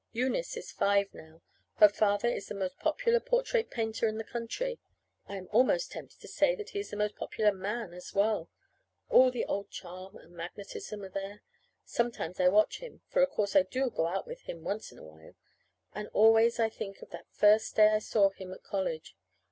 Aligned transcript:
Eunice 0.13 0.57
is 0.57 0.71
five 0.71 1.13
now. 1.13 1.43
Her 1.75 1.87
father 1.87 2.27
is 2.27 2.47
the 2.47 2.55
most 2.55 2.79
popular 2.79 3.19
portrait 3.19 3.69
painter 3.69 4.07
in 4.07 4.17
the 4.17 4.23
country, 4.23 4.79
I 5.27 5.35
am 5.35 5.47
almost 5.51 5.91
tempted 5.91 6.19
to 6.21 6.27
say 6.27 6.55
that 6.55 6.69
he 6.71 6.79
is 6.79 6.89
the 6.89 6.97
most 6.97 7.15
popular 7.15 7.51
man, 7.53 7.93
as 7.93 8.11
well. 8.11 8.49
All 9.09 9.29
the 9.29 9.45
old 9.45 9.69
charm 9.69 10.15
and 10.15 10.31
magnetism 10.35 11.03
are 11.03 11.09
there. 11.09 11.43
Sometimes 11.85 12.39
I 12.39 12.47
watch 12.47 12.79
him 12.79 13.01
(for, 13.09 13.21
of 13.21 13.29
course, 13.29 13.55
I 13.55 13.61
do 13.61 13.91
go 13.91 14.07
out 14.07 14.25
with 14.25 14.41
him 14.49 14.63
once 14.63 14.91
in 14.91 14.97
a 14.97 15.03
while), 15.03 15.35
and 15.93 16.07
always 16.13 16.59
I 16.59 16.69
think 16.69 17.03
of 17.03 17.11
that 17.11 17.27
first 17.29 17.75
day 17.75 17.89
I 17.89 17.99
saw 17.99 18.31
him 18.31 18.51
at 18.51 18.63
college. 18.63 19.15